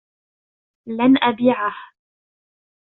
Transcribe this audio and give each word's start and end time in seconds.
لن 0.87 1.17
أبيعه. 1.23 1.73